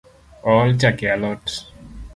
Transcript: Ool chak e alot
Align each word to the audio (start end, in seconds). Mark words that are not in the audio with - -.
Ool 0.51 0.69
chak 0.79 0.97
e 1.05 1.07
alot 1.13 1.45